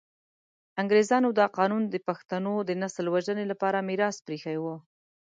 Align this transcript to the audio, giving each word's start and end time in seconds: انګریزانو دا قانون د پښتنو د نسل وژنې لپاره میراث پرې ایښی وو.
انګریزانو 0.81 1.29
دا 1.39 1.45
قانون 1.57 1.83
د 1.89 1.95
پښتنو 2.07 2.53
د 2.69 2.71
نسل 2.81 3.05
وژنې 3.13 3.45
لپاره 3.51 3.85
میراث 3.89 4.17
پرې 4.25 4.35
ایښی 4.37 4.57
وو. 4.59 4.75